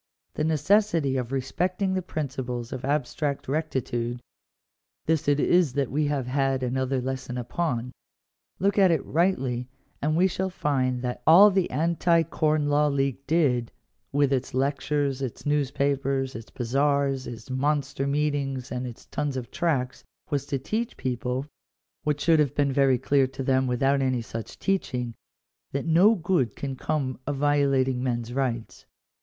The 0.33 0.43
necessity 0.43 1.15
of 1.15 1.31
respecting 1.31 1.93
the 1.93 2.01
principles 2.01 2.73
of 2.73 2.83
abstract 2.83 3.47
rectitude— 3.47 4.19
this 5.05 5.27
it 5.27 5.39
is 5.39 5.73
that 5.73 5.91
we 5.91 6.07
have 6.07 6.25
had 6.25 6.63
another 6.63 6.99
lesson 6.99 7.37
upon. 7.37 7.91
Look 8.57 8.79
at 8.79 8.89
it 8.89 9.05
rightly 9.05 9.69
and 10.01 10.17
we 10.17 10.25
shall 10.25 10.49
find 10.49 11.03
that 11.03 11.21
all 11.27 11.51
the 11.51 11.69
Anti 11.69 12.23
Corn 12.23 12.67
Law 12.67 12.87
League 12.87 13.27
did, 13.27 13.71
with 14.11 14.33
its 14.33 14.55
lectures, 14.55 15.21
its 15.21 15.45
news 15.45 15.69
papers, 15.69 16.33
its 16.35 16.49
bazaars, 16.49 17.27
its 17.27 17.51
monster 17.51 18.07
meetings, 18.07 18.71
and 18.71 18.87
its 18.87 19.05
tons 19.05 19.37
of 19.37 19.51
tracts, 19.51 20.03
was 20.31 20.47
to 20.47 20.57
teach 20.57 20.97
people— 20.97 21.45
what 22.05 22.19
should 22.19 22.39
have 22.39 22.55
been 22.55 22.73
very 22.73 22.97
clear 22.97 23.27
to 23.27 23.43
them 23.43 23.67
without 23.67 24.01
any 24.01 24.23
such 24.23 24.57
teaching— 24.57 25.13
that 25.73 25.85
no 25.85 26.15
good 26.15 26.55
can 26.55 26.75
come 26.75 27.19
of 27.27 27.35
violating 27.35 28.01
men's 28.01 28.33
rights. 28.33 28.87